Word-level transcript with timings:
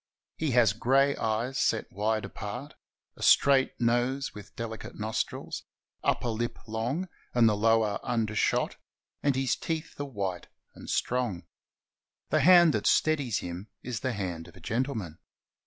He 0.35 0.49
has 0.57 0.73
gray 0.73 1.15
eyes 1.17 1.59
set 1.59 1.91
wide 1.91 2.25
apart, 2.25 2.73
a 3.15 3.21
straight 3.21 3.79
nose 3.79 4.33
with 4.33 4.55
deUcate 4.55 4.95
nostrils, 4.99 5.61
upper 6.03 6.29
lip 6.29 6.57
long 6.67 7.07
and 7.35 7.47
the 7.47 7.55
lower 7.55 7.99
undershot, 8.01 8.77
and 9.21 9.35
his 9.35 9.55
teeth 9.55 9.99
are 10.01 10.05
white 10.05 10.47
and 10.73 10.89
strong. 10.89 11.43
The 12.31 12.39
hand 12.39 12.73
that 12.73 12.87
steadies 12.87 13.41
him 13.41 13.67
is 13.83 13.99
the 13.99 14.13
hand 14.13 14.47
of 14.47 14.55
a 14.57 14.59
gentleman. 14.59 15.19